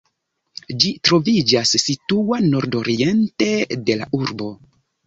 Ĝi 0.83 0.93
troviĝas 1.09 1.75
situa 1.83 2.41
nordoriente 2.49 3.53
de 3.87 4.01
la 4.03 4.15
urbo. 4.25 4.55